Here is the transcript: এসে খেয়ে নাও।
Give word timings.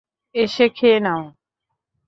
এসে 0.35 0.65
খেয়ে 0.77 0.99
নাও। 1.05 1.21